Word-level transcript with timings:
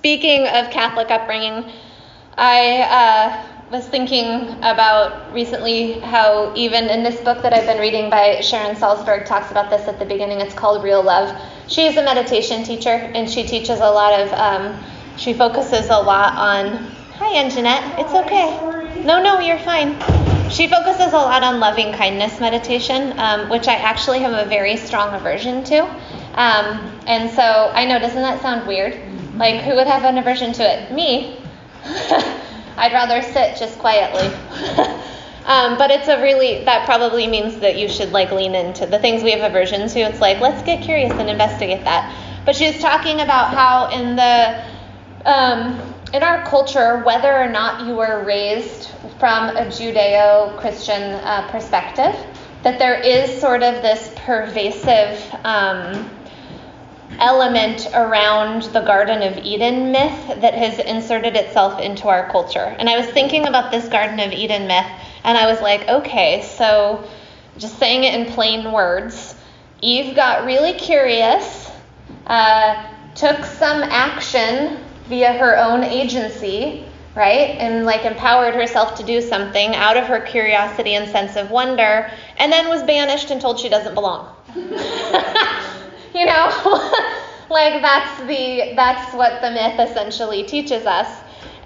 speaking 0.00 0.46
of 0.46 0.70
Catholic 0.70 1.10
upbringing, 1.10 1.70
I 2.38 2.80
uh, 2.88 3.46
was 3.70 3.86
thinking 3.86 4.48
about 4.62 5.30
recently 5.34 6.00
how 6.00 6.54
even 6.56 6.88
in 6.88 7.02
this 7.02 7.20
book 7.20 7.42
that 7.42 7.52
I've 7.52 7.66
been 7.66 7.78
reading 7.78 8.08
by 8.08 8.40
Sharon 8.40 8.76
Salzberg 8.76 9.26
talks 9.26 9.50
about 9.50 9.68
this 9.68 9.86
at 9.88 9.98
the 9.98 10.06
beginning. 10.06 10.40
It's 10.40 10.54
called 10.54 10.82
Real 10.82 11.02
Love. 11.02 11.38
She 11.68 11.84
is 11.84 11.98
a 11.98 12.02
meditation 12.02 12.64
teacher, 12.64 12.88
and 12.88 13.28
she 13.28 13.42
teaches 13.42 13.80
a 13.80 13.90
lot 13.90 14.18
of. 14.18 14.32
Um, 14.32 14.82
she 15.18 15.34
focuses 15.34 15.90
a 15.90 16.00
lot 16.00 16.32
on. 16.32 16.78
Hi, 17.18 17.34
Anjanette. 17.34 17.98
It's 17.98 18.14
okay. 18.14 19.04
No, 19.04 19.22
no, 19.22 19.38
you're 19.38 19.58
fine. 19.58 20.00
She 20.50 20.66
focuses 20.66 21.12
a 21.12 21.18
lot 21.18 21.42
on 21.42 21.60
loving 21.60 21.92
kindness 21.92 22.40
meditation, 22.40 23.12
um, 23.18 23.50
which 23.50 23.68
I 23.68 23.74
actually 23.74 24.20
have 24.20 24.32
a 24.32 24.48
very 24.48 24.78
strong 24.78 25.14
aversion 25.14 25.62
to. 25.64 25.82
Um, 26.40 26.98
and 27.06 27.30
so 27.30 27.42
I 27.74 27.84
know, 27.84 27.98
doesn't 27.98 28.22
that 28.22 28.40
sound 28.40 28.66
weird? 28.66 29.09
Like, 29.40 29.62
who 29.62 29.74
would 29.74 29.86
have 29.86 30.04
an 30.04 30.18
aversion 30.18 30.52
to 30.52 30.62
it? 30.62 30.92
Me. 30.92 31.38
I'd 32.76 32.92
rather 32.92 33.22
sit 33.22 33.56
just 33.56 33.78
quietly. 33.78 34.26
um, 35.46 35.78
but 35.78 35.90
it's 35.90 36.08
a 36.08 36.20
really, 36.20 36.62
that 36.66 36.84
probably 36.84 37.26
means 37.26 37.58
that 37.60 37.78
you 37.78 37.88
should 37.88 38.12
like 38.12 38.32
lean 38.32 38.54
into 38.54 38.84
the 38.84 38.98
things 38.98 39.22
we 39.22 39.30
have 39.30 39.40
aversion 39.40 39.88
to. 39.88 40.00
It's 40.00 40.20
like, 40.20 40.40
let's 40.40 40.62
get 40.62 40.82
curious 40.82 41.12
and 41.12 41.30
investigate 41.30 41.84
that. 41.84 42.14
But 42.44 42.54
she 42.54 42.66
was 42.66 42.78
talking 42.80 43.22
about 43.22 43.54
how 43.54 43.88
in 43.88 44.14
the, 44.14 44.62
um, 45.24 45.94
in 46.12 46.22
our 46.22 46.44
culture, 46.44 47.02
whether 47.02 47.34
or 47.34 47.48
not 47.48 47.86
you 47.86 47.94
were 47.94 48.22
raised 48.22 48.90
from 49.18 49.56
a 49.56 49.64
Judeo 49.64 50.54
Christian 50.60 51.14
uh, 51.14 51.48
perspective, 51.50 52.14
that 52.62 52.78
there 52.78 53.00
is 53.00 53.40
sort 53.40 53.62
of 53.62 53.80
this 53.80 54.12
pervasive 54.16 55.18
um, 55.44 56.10
element 57.20 57.86
around 57.94 58.62
the 58.62 58.80
Garden 58.80 59.22
of 59.22 59.36
Eden 59.44 59.92
myth 59.92 60.40
that 60.40 60.54
has 60.54 60.78
inserted 60.78 61.36
itself 61.36 61.80
into 61.80 62.08
our 62.08 62.28
culture. 62.30 62.74
And 62.78 62.88
I 62.88 62.96
was 62.96 63.06
thinking 63.08 63.46
about 63.46 63.70
this 63.70 63.88
Garden 63.88 64.18
of 64.20 64.32
Eden 64.32 64.66
myth, 64.66 64.86
and 65.22 65.36
I 65.36 65.50
was 65.50 65.60
like, 65.60 65.86
okay, 65.88 66.42
so 66.42 67.08
just 67.58 67.78
saying 67.78 68.04
it 68.04 68.14
in 68.14 68.32
plain 68.32 68.72
words, 68.72 69.34
Eve 69.82 70.16
got 70.16 70.46
really 70.46 70.72
curious, 70.72 71.70
uh, 72.26 72.86
took 73.14 73.44
some 73.44 73.82
action 73.82 74.78
via 75.08 75.32
her 75.32 75.58
own 75.58 75.84
agency, 75.84 76.86
right? 77.14 77.50
And 77.58 77.84
like 77.84 78.04
empowered 78.04 78.54
herself 78.54 78.96
to 78.96 79.02
do 79.02 79.20
something 79.20 79.74
out 79.74 79.96
of 79.96 80.04
her 80.06 80.20
curiosity 80.20 80.94
and 80.94 81.10
sense 81.10 81.36
of 81.36 81.50
wonder, 81.50 82.10
and 82.38 82.50
then 82.50 82.68
was 82.68 82.82
banished 82.82 83.30
and 83.30 83.40
told 83.40 83.60
she 83.60 83.68
doesn't 83.68 83.94
belong. 83.94 84.34
you 86.14 86.26
know 86.26 87.16
like 87.50 87.82
that's 87.82 88.20
the 88.20 88.72
that's 88.76 89.12
what 89.14 89.40
the 89.42 89.50
myth 89.50 89.78
essentially 89.78 90.44
teaches 90.44 90.86
us. 90.86 91.08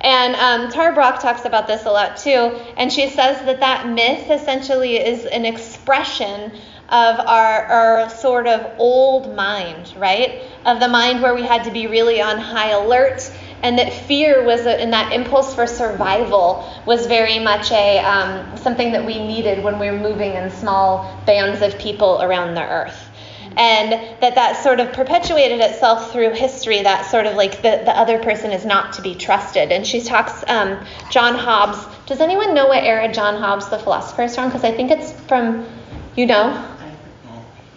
And 0.01 0.35
um, 0.37 0.71
Tara 0.71 0.95
Brach 0.95 1.21
talks 1.23 1.47
about 1.47 1.67
this 1.67 1.87
a 1.87 1.91
lot 1.91 2.19
too. 2.19 2.61
And 2.77 2.93
she 2.93 3.09
says 3.09 3.43
that 3.47 3.61
that 3.61 3.89
myth 3.89 4.31
essentially 4.31 4.97
is 4.97 5.25
an 5.25 5.47
expression 5.47 6.53
of 6.91 7.19
our, 7.21 7.65
our 7.65 8.11
sort 8.11 8.47
of 8.47 8.79
old 8.79 9.35
mind 9.35 9.95
right? 9.97 10.43
Of 10.67 10.81
the 10.81 10.89
mind 10.89 11.23
where 11.23 11.35
we 11.35 11.43
had 11.43 11.65
to 11.65 11.71
be 11.71 11.87
really 11.87 12.21
on 12.21 12.39
high 12.39 12.71
alert 12.71 13.33
and 13.62 13.79
that 13.79 13.95
fear 13.95 14.45
was 14.45 14.67
a, 14.67 14.79
and 14.79 14.93
that 14.93 15.12
impulse 15.15 15.55
for 15.55 15.67
survival 15.67 16.71
was 16.85 17.07
very 17.07 17.39
much 17.39 17.73
a 17.73 17.99
um, 18.01 18.59
something 18.59 18.93
that 18.93 19.07
we 19.07 19.19
needed 19.19 19.65
when 19.65 19.79
we 19.79 19.91
were 19.91 19.99
moving 19.99 20.35
in 20.35 20.51
small 20.51 21.19
bands 21.25 21.62
of 21.62 21.79
people 21.79 22.21
around 22.21 22.55
the 22.55 22.62
earth 22.62 23.11
and 23.56 23.92
that 24.20 24.34
that 24.34 24.62
sort 24.62 24.80
of 24.80 24.92
perpetuated 24.92 25.60
itself 25.60 26.12
through 26.12 26.30
history 26.30 26.83
that 26.83 27.10
sort 27.10 27.27
of 27.27 27.36
like 27.36 27.56
the, 27.56 27.83
the 27.84 27.97
other 27.97 28.19
person 28.19 28.50
is 28.50 28.64
not 28.64 28.94
to 28.94 29.02
be 29.02 29.14
trusted. 29.14 29.70
And 29.70 29.86
she 29.86 30.00
talks 30.00 30.44
um, 30.48 30.84
john 31.10 31.34
hobbes. 31.34 31.78
Does 32.06 32.20
anyone 32.20 32.55
know 32.55 32.66
what 32.66 32.82
era 32.82 33.12
john 33.12 33.36
hobbes 33.36 33.69
the 33.69 33.78
philosopher 33.78 34.22
is 34.22 34.34
from? 34.34 34.48
Because 34.48 34.64
i 34.64 34.72
think 34.72 34.91
it's 34.91 35.12
from 35.12 35.66
you 36.16 36.26
know? 36.26 36.70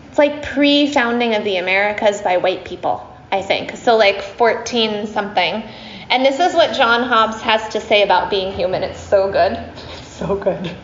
It's 0.09 0.17
like 0.17 0.43
pre-founding 0.43 1.35
of 1.35 1.43
the 1.43 1.57
americas 1.57 2.21
by 2.21 2.37
white 2.37 2.65
people 2.65 3.07
i 3.31 3.41
think. 3.41 3.77
So 3.77 3.97
like 3.97 4.21
14 4.21 5.07
something. 5.07 5.63
And 6.09 6.25
this 6.25 6.39
is 6.39 6.53
what 6.55 6.75
john 6.75 7.03
hobbes 7.03 7.41
has 7.41 7.69
to 7.69 7.81
say 7.81 8.03
about 8.03 8.29
being 8.29 8.53
human. 8.53 8.83
It's 8.83 8.99
so 8.99 9.31
good. 9.31 9.53
It's 9.53 10.07
so 10.07 10.35
good. 10.35 10.75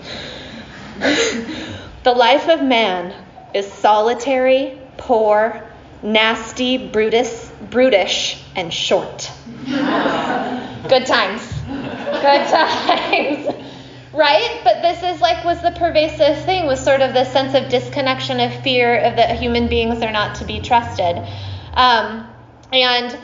The 2.03 2.11
life 2.11 2.49
of 2.49 2.61
man 2.61 3.13
is 3.53 3.71
solitary 3.71 4.77
poor, 5.03 5.61
nasty, 6.01 6.89
Brutus, 6.89 7.51
brutish, 7.69 8.41
and 8.55 8.73
short. 8.73 9.29
Good 9.65 11.05
times. 11.05 11.41
Good 11.67 12.47
times. 12.47 13.55
right? 14.13 14.61
But 14.63 14.81
this 14.81 15.03
is 15.03 15.19
like 15.19 15.43
was 15.43 15.61
the 15.61 15.71
pervasive 15.71 16.45
thing 16.45 16.67
was 16.67 16.81
sort 16.81 17.01
of 17.01 17.13
the 17.13 17.25
sense 17.25 17.53
of 17.53 17.69
disconnection 17.69 18.39
of 18.39 18.53
fear 18.63 18.97
of 18.97 19.17
that 19.17 19.37
human 19.39 19.67
beings 19.67 20.01
are 20.01 20.11
not 20.11 20.35
to 20.35 20.45
be 20.45 20.61
trusted. 20.61 21.17
Um, 21.73 22.27
and 22.71 23.17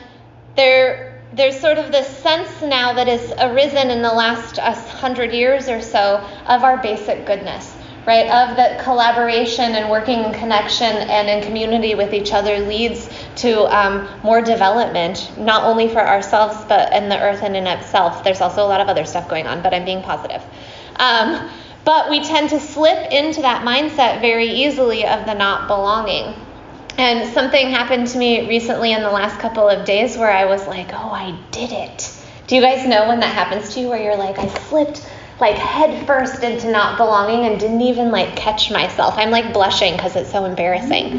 there 0.56 1.22
there's 1.31 1.59
sort 1.59 1.78
of 1.78 1.91
this 1.91 2.07
sense 2.07 2.61
now 2.61 2.94
that 2.94 3.07
has 3.07 3.31
arisen 3.40 3.91
in 3.91 4.01
the 4.01 4.11
last 4.11 4.57
uh, 4.57 4.73
hundred 4.73 5.31
years 5.31 5.69
or 5.69 5.79
so 5.79 6.17
of 6.47 6.63
our 6.63 6.81
basic 6.81 7.25
goodness 7.25 7.75
right, 8.06 8.28
of 8.30 8.56
the 8.56 8.82
collaboration 8.84 9.76
and 9.76 9.90
working 9.90 10.24
in 10.24 10.34
connection 10.34 10.88
and 10.88 11.30
in 11.30 11.44
community 11.44 11.96
with 11.96 12.14
each 12.14 12.34
other 12.34 12.60
leads 12.60 13.10
to 13.38 13.64
um, 13.76 14.08
more 14.24 14.42
development, 14.42 15.32
not 15.38 15.64
only 15.64 15.88
for 15.88 16.00
ourselves, 16.00 16.58
but 16.68 16.94
in 16.94 17.09
the 17.09 17.20
earth 17.20 17.44
and 17.44 17.56
in 17.56 17.68
itself. 17.68 18.24
There's 18.24 18.42
also 18.42 18.64
a 18.66 18.68
lot 18.68 18.82
of 18.82 18.88
other 18.88 19.06
stuff 19.06 19.30
going 19.30 19.48
on, 19.48 19.62
but 19.62 19.74
I'm 19.74 19.86
being 19.86 20.02
positive. 20.02 20.42
Um, 20.96 21.50
but 21.86 22.09
we 22.09 22.24
tend 22.24 22.50
to 22.52 22.59
slip 22.59 23.12
into 23.12 23.42
that 23.42 23.64
mindset 23.64 24.22
very 24.22 24.48
easily 24.48 25.06
of 25.06 25.26
the 25.26 25.34
not 25.34 25.68
belonging. 25.68 26.36
And 26.98 27.34
something 27.34 27.70
happened 27.70 28.08
to 28.08 28.18
me 28.18 28.48
recently 28.50 28.92
in 28.92 29.02
the 29.02 29.09
last 29.09 29.40
couple 29.40 29.70
of 29.70 29.86
days 29.86 30.18
where 30.18 30.32
I 30.32 30.46
was 30.46 30.68
like, 30.68 30.90
oh, 30.92 31.12
I 31.12 31.40
did 31.52 31.72
it. 31.72 32.12
Do 32.48 32.56
you 32.56 32.62
guys 32.62 32.86
know 32.86 33.08
when 33.08 33.22
that 33.22 33.34
happens 33.34 33.74
to 33.74 33.80
you 33.80 33.88
where 33.88 34.02
you're 34.02 34.18
like, 34.18 34.38
I 34.38 34.48
slipped 34.68 35.09
like 35.40 35.56
head 35.56 36.06
first 36.06 36.44
into 36.44 36.70
not 36.70 36.98
belonging 36.98 37.46
and 37.46 37.60
didn't 37.60 37.82
even 37.82 38.12
like 38.12 38.36
catch 38.36 38.72
myself. 38.72 39.16
I'm 39.18 39.32
like 39.32 39.54
blushing 39.54 39.94
because 39.96 40.16
it's 40.16 40.32
so 40.32 40.46
embarrassing. 40.46 41.14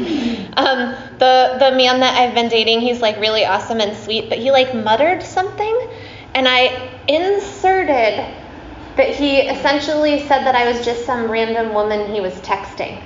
Um, 0.57 0.95
the 1.17 1.57
the 1.59 1.71
man 1.75 2.01
that 2.01 2.17
I've 2.19 2.35
been 2.35 2.49
dating, 2.49 2.81
he's 2.81 3.01
like 3.01 3.19
really 3.19 3.45
awesome 3.45 3.79
and 3.79 3.97
sweet, 3.97 4.29
but 4.29 4.37
he 4.37 4.51
like 4.51 4.75
muttered 4.75 5.23
something, 5.23 5.89
and 6.35 6.47
I 6.47 6.89
inserted 7.07 8.35
that 8.97 9.09
he 9.09 9.39
essentially 9.39 10.19
said 10.27 10.43
that 10.43 10.55
I 10.55 10.71
was 10.71 10.83
just 10.85 11.05
some 11.05 11.31
random 11.31 11.73
woman 11.73 12.13
he 12.13 12.21
was 12.21 12.33
texting. 12.41 13.01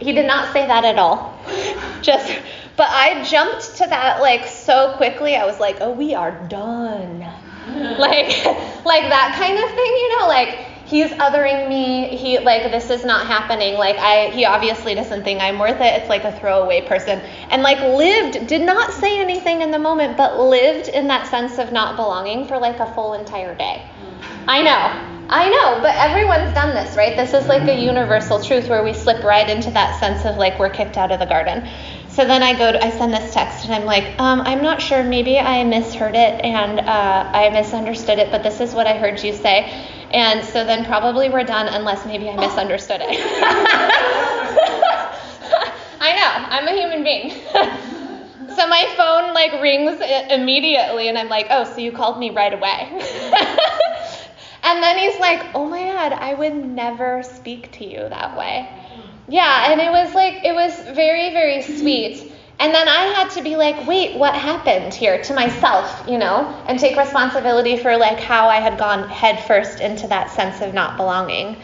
He 0.00 0.12
did 0.12 0.26
not 0.26 0.52
say 0.52 0.66
that 0.66 0.84
at 0.84 0.98
all. 0.98 1.38
just 2.02 2.32
but 2.76 2.88
I 2.88 3.24
jumped 3.24 3.76
to 3.78 3.86
that 3.86 4.20
like 4.20 4.46
so 4.46 4.94
quickly. 4.96 5.36
I 5.36 5.44
was 5.44 5.60
like, 5.60 5.78
"Oh, 5.80 5.90
we 5.92 6.14
are 6.14 6.32
done." 6.48 7.28
like 7.98 8.44
like 8.84 9.08
that 9.08 9.34
kind 9.36 9.58
of 9.58 9.68
thing, 9.70 9.92
you 9.96 10.18
know, 10.18 10.28
like 10.28 10.68
he's 10.88 11.10
othering 11.12 11.68
me 11.68 12.16
he 12.16 12.38
like 12.38 12.62
this 12.70 12.88
is 12.88 13.04
not 13.04 13.26
happening 13.26 13.74
like 13.74 13.96
i 13.98 14.30
he 14.30 14.46
obviously 14.46 14.94
doesn't 14.94 15.22
think 15.22 15.38
i'm 15.42 15.58
worth 15.58 15.80
it 15.82 16.00
it's 16.00 16.08
like 16.08 16.24
a 16.24 16.32
throwaway 16.40 16.80
person. 16.86 17.20
And 17.50 17.62
like 17.62 17.78
lived 17.80 18.46
did 18.46 18.62
not 18.62 18.92
say 18.92 19.20
anything 19.20 19.60
in 19.60 19.70
the 19.70 19.78
moment 19.78 20.16
but 20.16 20.40
lived 20.40 20.88
in 20.88 21.06
that 21.08 21.26
sense 21.26 21.58
of 21.58 21.72
not 21.72 21.96
belonging 21.96 22.46
for 22.46 22.58
like 22.58 22.80
a 22.80 22.92
full 22.94 23.14
entire 23.14 23.54
day. 23.54 23.82
Mm-hmm. 23.84 24.50
I 24.50 24.62
know 24.62 25.14
i 25.30 25.50
know 25.50 25.78
but 25.82 25.94
everyone's 25.96 26.54
done 26.54 26.74
this 26.74 26.96
right? 26.96 27.14
This 27.16 27.34
is 27.34 27.46
like 27.48 27.68
a 27.68 27.78
universal 27.78 28.42
truth 28.42 28.68
where 28.68 28.82
we 28.82 28.94
slip 28.94 29.22
right 29.22 29.48
into 29.50 29.70
that 29.72 30.00
sense 30.00 30.24
of 30.24 30.36
like 30.36 30.58
we're 30.58 30.70
kicked 30.70 30.96
out 30.96 31.12
of 31.12 31.18
the 31.18 31.26
garden 31.26 31.68
so 32.08 32.24
then 32.24 32.42
I 32.42 32.58
go 32.58 32.72
to, 32.72 32.84
I 32.84 32.90
send 32.90 33.12
this 33.12 33.32
text 33.32 33.64
and 33.64 33.74
I'm 33.74 33.84
like, 33.84 34.18
um, 34.18 34.40
I'm 34.40 34.62
not 34.62 34.80
sure, 34.82 35.04
maybe 35.04 35.38
I 35.38 35.62
misheard 35.64 36.14
it 36.16 36.44
and 36.44 36.80
uh, 36.80 37.30
I 37.32 37.50
misunderstood 37.50 38.18
it, 38.18 38.30
but 38.30 38.42
this 38.42 38.60
is 38.60 38.74
what 38.74 38.86
I 38.86 38.98
heard 38.98 39.22
you 39.22 39.32
say. 39.34 39.70
And 40.10 40.44
so 40.44 40.64
then 40.64 40.84
probably 40.84 41.28
we're 41.28 41.44
done 41.44 41.68
unless 41.68 42.06
maybe 42.06 42.28
I 42.28 42.36
misunderstood 42.36 43.02
it. 43.02 43.08
I 46.00 46.12
know, 46.14 46.46
I'm 46.48 46.66
a 46.66 46.72
human 46.72 47.04
being. 47.04 47.30
so 48.56 48.66
my 48.66 48.92
phone 48.96 49.34
like 49.34 49.60
rings 49.60 50.00
immediately 50.30 51.08
and 51.08 51.18
I'm 51.18 51.28
like, 51.28 51.46
oh, 51.50 51.64
so 51.64 51.78
you 51.78 51.92
called 51.92 52.18
me 52.18 52.30
right 52.30 52.54
away. 52.54 52.88
and 54.64 54.82
then 54.82 54.98
he's 54.98 55.20
like, 55.20 55.54
oh 55.54 55.66
my 55.66 55.84
God, 55.84 56.12
I 56.14 56.34
would 56.34 56.54
never 56.54 57.22
speak 57.22 57.70
to 57.72 57.84
you 57.84 58.08
that 58.08 58.36
way. 58.36 58.68
Yeah, 59.28 59.70
and 59.70 59.80
it 59.80 59.90
was 59.90 60.14
like, 60.14 60.42
it 60.44 60.54
was 60.54 60.74
very, 60.96 61.30
very 61.32 61.60
sweet. 61.62 62.32
And 62.60 62.74
then 62.74 62.88
I 62.88 63.04
had 63.14 63.30
to 63.32 63.42
be 63.42 63.56
like, 63.56 63.86
wait, 63.86 64.16
what 64.16 64.34
happened 64.34 64.94
here 64.94 65.22
to 65.22 65.34
myself, 65.34 66.04
you 66.08 66.18
know, 66.18 66.46
and 66.66 66.78
take 66.78 66.96
responsibility 66.96 67.76
for 67.76 67.96
like 67.96 68.18
how 68.18 68.48
I 68.48 68.56
had 68.56 68.78
gone 68.78 69.08
headfirst 69.08 69.80
into 69.80 70.08
that 70.08 70.30
sense 70.30 70.60
of 70.62 70.74
not 70.74 70.96
belonging. 70.96 71.56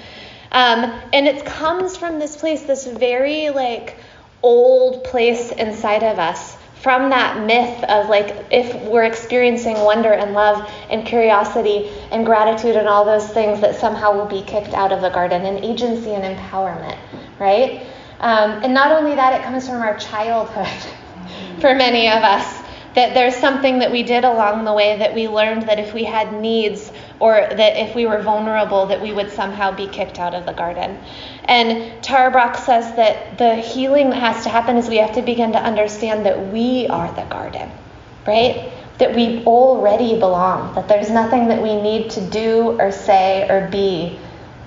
Um, 0.53 1.01
and 1.13 1.27
it 1.27 1.45
comes 1.45 1.97
from 1.97 2.19
this 2.19 2.37
place, 2.37 2.63
this 2.63 2.87
very 2.87 3.49
like 3.49 3.97
old 4.43 5.03
place 5.05 5.51
inside 5.51 6.05
of 6.05 6.19
us 6.19 6.57
from 6.83 7.09
that 7.09 7.45
myth 7.47 7.83
of 7.85 8.11
like 8.11 8.45
if 8.51 8.75
we're 8.83 9.05
experiencing 9.05 9.75
wonder 9.81 10.13
and 10.13 10.35
love 10.35 10.71
and 10.91 11.07
curiosity 11.07 11.91
and 12.13 12.27
gratitude 12.27 12.77
and 12.77 12.87
all 12.87 13.07
those 13.07 13.27
things 13.31 13.59
that 13.63 13.75
somehow 13.75 14.13
will 14.13 14.27
be 14.27 14.43
kicked 14.43 14.75
out 14.75 14.93
of 14.93 15.01
the 15.01 15.09
garden 15.09 15.47
and 15.47 15.65
agency 15.65 16.11
and 16.11 16.39
empowerment 16.39 16.99
right? 17.39 17.87
Um, 18.21 18.63
and 18.63 18.75
not 18.75 18.93
only 18.93 19.15
that 19.15 19.41
it 19.41 19.45
comes 19.45 19.69
from 19.69 19.83
our 19.83 19.99
childhood 19.99 20.93
for 21.61 21.75
many 21.75 22.09
of 22.09 22.23
us 22.23 22.63
that 22.95 23.13
there's 23.13 23.35
something 23.35 23.81
that 23.81 23.91
we 23.91 24.05
did 24.05 24.23
along 24.25 24.65
the 24.65 24.73
way 24.73 24.99
that 24.99 25.15
we 25.15 25.27
learned 25.27 25.63
that 25.63 25.81
if 25.81 25.93
we 25.93 26.05
had 26.05 26.33
needs 26.33 26.93
or 27.19 27.35
that 27.35 27.77
if 27.77 27.95
we 27.97 28.07
were 28.07 28.23
vulnerable 28.23 28.87
that 28.87 29.03
we 29.03 29.13
would 29.13 29.33
somehow 29.33 29.75
be 29.75 29.89
kicked 29.89 30.21
out 30.21 30.33
of 30.33 30.47
the 30.47 30.53
garden. 30.53 30.97
And 31.45 32.01
Tara 32.05 32.31
Brach 32.31 32.57
says 32.59 32.95
that 32.95 33.37
the 33.37 33.57
healing 33.57 34.11
that 34.11 34.21
has 34.21 34.45
to 34.45 34.49
happen 34.49 34.77
is 34.77 34.89
we 34.89 34.99
have 34.99 35.15
to 35.15 35.23
begin 35.23 35.53
to 35.53 35.59
understand 35.59 36.25
that 36.27 36.53
we 36.53 36.87
are 36.87 37.13
the 37.15 37.25
garden 37.25 37.71
right? 38.27 38.73
That 38.99 39.15
we 39.15 39.45
already 39.45 40.19
belong 40.19 40.75
that 40.75 40.89
there's 40.89 41.11
nothing 41.11 41.49
that 41.49 41.63
we 41.63 41.81
need 41.81 42.11
to 42.11 42.21
do 42.21 42.81
or 42.81 42.93
say 42.93 43.49
or 43.49 43.69
be 43.69 44.19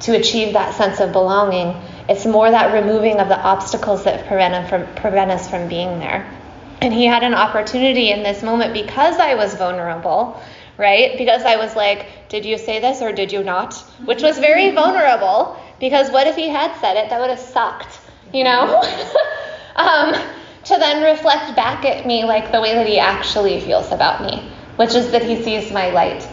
to 0.01 0.15
achieve 0.15 0.53
that 0.53 0.75
sense 0.75 0.99
of 0.99 1.11
belonging 1.11 1.75
it's 2.09 2.25
more 2.25 2.49
that 2.49 2.73
removing 2.73 3.19
of 3.19 3.27
the 3.27 3.39
obstacles 3.39 4.03
that 4.05 4.27
prevent, 4.27 4.69
from, 4.69 4.85
prevent 4.95 5.31
us 5.31 5.49
from 5.49 5.67
being 5.67 5.99
there 5.99 6.25
and 6.81 6.93
he 6.93 7.05
had 7.05 7.23
an 7.23 7.33
opportunity 7.33 8.11
in 8.11 8.23
this 8.23 8.43
moment 8.43 8.73
because 8.73 9.17
I 9.17 9.33
was 9.35 9.55
vulnerable, 9.55 10.39
right? 10.77 11.17
Because 11.17 11.43
I 11.43 11.55
was 11.55 11.75
like, 11.75 12.29
did 12.29 12.45
you 12.45 12.57
say 12.57 12.79
this 12.79 13.01
or 13.01 13.11
did 13.11 13.31
you 13.31 13.43
not? 13.43 13.73
Which 14.05 14.21
was 14.21 14.37
very 14.37 14.71
vulnerable 14.71 15.59
because 15.79 16.11
what 16.11 16.27
if 16.27 16.35
he 16.35 16.49
had 16.49 16.79
said 16.79 16.97
it? 16.97 17.09
That 17.09 17.19
would 17.19 17.29
have 17.29 17.39
sucked, 17.39 17.99
you 18.33 18.43
know? 18.43 18.81
um, 19.75 20.13
to 20.65 20.77
then 20.77 21.03
reflect 21.03 21.55
back 21.55 21.83
at 21.85 22.05
me 22.05 22.25
like 22.25 22.51
the 22.51 22.61
way 22.61 22.75
that 22.75 22.87
he 22.87 22.99
actually 22.99 23.59
feels 23.61 23.91
about 23.91 24.21
me, 24.21 24.51
which 24.75 24.93
is 24.93 25.11
that 25.11 25.23
he 25.23 25.41
sees 25.41 25.71
my 25.71 25.89
light 25.89 26.27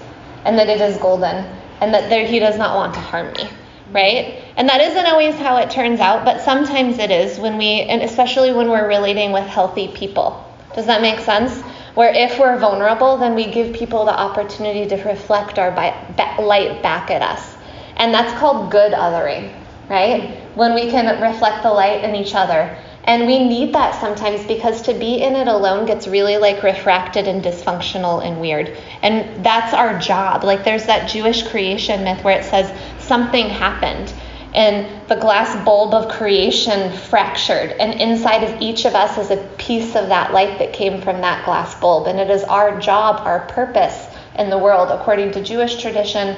and 0.44 0.58
that 0.58 0.68
it 0.68 0.80
is 0.80 0.98
golden 0.98 1.46
and 1.80 1.94
that 1.94 2.10
there, 2.10 2.26
he 2.26 2.38
does 2.38 2.58
not 2.58 2.76
want 2.76 2.92
to 2.94 3.00
harm 3.00 3.32
me 3.32 3.48
right? 3.92 4.42
And 4.56 4.68
that 4.68 4.80
isn't 4.80 5.06
always 5.06 5.34
how 5.36 5.56
it 5.56 5.70
turns 5.70 6.00
out, 6.00 6.24
but 6.24 6.40
sometimes 6.40 6.98
it 6.98 7.10
is 7.10 7.38
when 7.38 7.58
we, 7.58 7.82
and 7.82 8.02
especially 8.02 8.52
when 8.52 8.68
we're 8.70 8.88
relating 8.88 9.32
with 9.32 9.44
healthy 9.46 9.88
people. 9.88 10.44
Does 10.74 10.86
that 10.86 11.02
make 11.02 11.20
sense? 11.20 11.60
Where 11.94 12.12
if 12.12 12.38
we're 12.38 12.58
vulnerable, 12.58 13.16
then 13.16 13.34
we 13.34 13.46
give 13.46 13.74
people 13.74 14.04
the 14.04 14.18
opportunity 14.18 14.88
to 14.88 14.96
reflect 15.04 15.58
our 15.58 15.70
light 15.70 16.82
back 16.82 17.10
at 17.10 17.22
us. 17.22 17.54
And 17.96 18.12
that's 18.12 18.36
called 18.40 18.72
good 18.72 18.92
othering, 18.92 19.54
right? 19.88 20.40
When 20.56 20.74
we 20.74 20.90
can 20.90 21.22
reflect 21.22 21.62
the 21.62 21.70
light 21.70 22.02
in 22.02 22.16
each 22.16 22.34
other. 22.34 22.76
And 23.06 23.26
we 23.26 23.46
need 23.46 23.74
that 23.74 24.00
sometimes 24.00 24.46
because 24.46 24.82
to 24.82 24.94
be 24.94 25.22
in 25.22 25.36
it 25.36 25.46
alone 25.46 25.84
gets 25.84 26.06
really 26.06 26.38
like 26.38 26.62
refracted 26.62 27.28
and 27.28 27.44
dysfunctional 27.44 28.24
and 28.26 28.40
weird. 28.40 28.76
And 29.02 29.44
that's 29.44 29.74
our 29.74 29.98
job. 29.98 30.42
Like 30.42 30.64
there's 30.64 30.86
that 30.86 31.08
Jewish 31.08 31.46
creation 31.48 32.02
myth 32.02 32.24
where 32.24 32.38
it 32.38 32.44
says 32.44 32.72
something 32.98 33.48
happened 33.48 34.12
and 34.54 35.08
the 35.08 35.16
glass 35.16 35.62
bulb 35.64 35.92
of 35.92 36.08
creation 36.08 36.92
fractured. 36.92 37.72
And 37.72 38.00
inside 38.00 38.44
of 38.44 38.62
each 38.62 38.84
of 38.84 38.94
us 38.94 39.18
is 39.18 39.30
a 39.30 39.42
piece 39.58 39.96
of 39.96 40.08
that 40.08 40.32
light 40.32 40.58
that 40.60 40.72
came 40.72 41.02
from 41.02 41.20
that 41.20 41.44
glass 41.44 41.74
bulb. 41.74 42.06
And 42.06 42.20
it 42.20 42.30
is 42.30 42.44
our 42.44 42.80
job, 42.80 43.20
our 43.26 43.40
purpose 43.48 44.06
in 44.38 44.50
the 44.50 44.58
world, 44.58 44.90
according 44.90 45.32
to 45.32 45.42
Jewish 45.42 45.80
tradition 45.82 46.36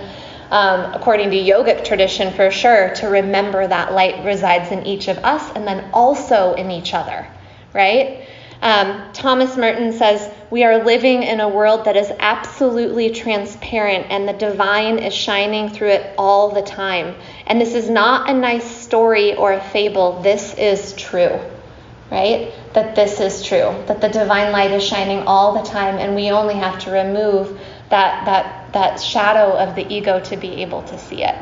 um, 0.51 0.95
according 0.95 1.31
to 1.31 1.37
yogic 1.37 1.85
tradition 1.85 2.33
for 2.33 2.51
sure, 2.51 2.95
to 2.97 3.09
remember 3.09 3.67
that 3.67 3.93
light 3.93 4.25
resides 4.25 4.71
in 4.71 4.87
each 4.87 5.09
of 5.09 5.19
us 5.19 5.51
and 5.55 5.67
then 5.67 5.91
also 5.93 6.55
in 6.55 6.71
each 6.71 6.95
other, 6.95 7.27
right? 7.73 8.27
Um, 8.63 9.13
Thomas 9.13 9.57
Merton 9.57 9.93
says, 9.93 10.33
We 10.51 10.65
are 10.65 10.85
living 10.85 11.23
in 11.23 11.41
a 11.41 11.49
world 11.49 11.85
that 11.85 11.97
is 11.97 12.11
absolutely 12.19 13.11
transparent 13.11 14.07
and 14.11 14.29
the 14.29 14.33
divine 14.33 14.99
is 14.99 15.15
shining 15.15 15.69
through 15.69 15.91
it 15.91 16.15
all 16.17 16.51
the 16.51 16.63
time. 16.63 17.15
And 17.47 17.61
this 17.61 17.75
is 17.75 17.91
not 17.91 18.31
a 18.31 18.35
nice 18.35 18.65
story 18.65 19.35
or 19.35 19.53
a 19.53 19.61
fable, 19.61 20.23
this 20.23 20.55
is 20.55 20.95
true, 20.95 21.39
right? 22.11 22.53
That 22.73 22.95
this 22.95 23.21
is 23.21 23.43
true, 23.45 23.75
that 23.87 24.01
the 24.01 24.09
divine 24.09 24.53
light 24.53 24.71
is 24.71 24.83
shining 24.83 25.21
all 25.27 25.63
the 25.63 25.69
time 25.69 25.97
and 25.97 26.15
we 26.15 26.31
only 26.31 26.55
have 26.55 26.79
to 26.81 26.91
remove 26.91 27.61
that, 27.91 28.25
that 28.25 28.66
that 28.73 29.01
shadow 29.01 29.57
of 29.57 29.75
the 29.75 29.87
ego 29.93 30.21
to 30.21 30.37
be 30.37 30.63
able 30.63 30.83
to 30.83 30.99
see 30.99 31.23
it. 31.23 31.35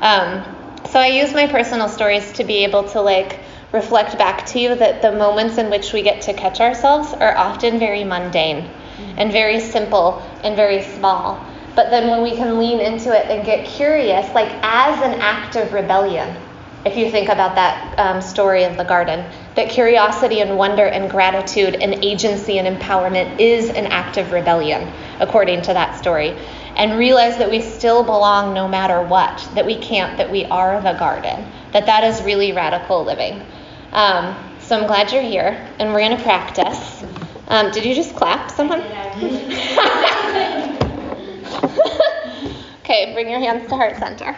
Um, 0.00 0.44
so 0.90 0.98
I 0.98 1.08
use 1.08 1.32
my 1.32 1.46
personal 1.46 1.88
stories 1.88 2.32
to 2.32 2.44
be 2.44 2.64
able 2.64 2.84
to 2.90 3.00
like 3.00 3.40
reflect 3.72 4.18
back 4.18 4.44
to 4.46 4.58
you 4.58 4.74
that 4.74 5.00
the 5.00 5.12
moments 5.12 5.58
in 5.58 5.70
which 5.70 5.92
we 5.92 6.02
get 6.02 6.20
to 6.22 6.34
catch 6.34 6.60
ourselves 6.60 7.12
are 7.12 7.36
often 7.36 7.78
very 7.78 8.04
mundane 8.04 8.70
and 9.16 9.32
very 9.32 9.60
simple 9.60 10.22
and 10.44 10.54
very 10.56 10.82
small. 10.82 11.44
But 11.74 11.90
then 11.90 12.10
when 12.10 12.22
we 12.22 12.36
can 12.36 12.58
lean 12.58 12.80
into 12.80 13.16
it 13.16 13.30
and 13.30 13.46
get 13.46 13.66
curious, 13.66 14.32
like 14.34 14.50
as 14.62 15.00
an 15.02 15.20
act 15.20 15.56
of 15.56 15.72
rebellion, 15.72 16.36
if 16.84 16.96
you 16.96 17.10
think 17.10 17.28
about 17.28 17.54
that 17.54 17.98
um, 17.98 18.20
story 18.20 18.64
of 18.64 18.76
the 18.76 18.84
garden, 18.84 19.24
that 19.54 19.70
curiosity 19.70 20.40
and 20.40 20.56
wonder 20.56 20.86
and 20.86 21.10
gratitude 21.10 21.74
and 21.74 22.04
agency 22.04 22.58
and 22.58 22.78
empowerment 22.78 23.38
is 23.38 23.70
an 23.70 23.86
act 23.86 24.16
of 24.16 24.32
rebellion, 24.32 24.90
according 25.20 25.62
to 25.62 25.74
that 25.74 25.98
story 25.98 26.36
and 26.76 26.98
realize 26.98 27.38
that 27.38 27.50
we 27.50 27.60
still 27.60 28.02
belong 28.02 28.54
no 28.54 28.66
matter 28.66 29.02
what, 29.02 29.46
that 29.54 29.66
we 29.66 29.76
can't, 29.76 30.16
that 30.16 30.30
we 30.30 30.44
are 30.46 30.80
the 30.80 30.94
garden, 30.94 31.46
that 31.72 31.86
that 31.86 32.04
is 32.04 32.22
really 32.22 32.52
radical 32.52 33.04
living. 33.04 33.44
Um, 33.92 34.34
so 34.60 34.78
I'm 34.78 34.86
glad 34.86 35.12
you're 35.12 35.22
here, 35.22 35.68
and 35.78 35.92
we're 35.92 36.00
going 36.00 36.16
to 36.16 36.22
practice. 36.22 37.04
Um, 37.48 37.70
did 37.72 37.84
you 37.84 37.94
just 37.94 38.16
clap, 38.16 38.50
someone? 38.50 38.80
okay, 42.80 43.12
bring 43.12 43.28
your 43.28 43.40
hands 43.40 43.68
to 43.68 43.76
heart 43.76 43.96
center. 43.96 44.36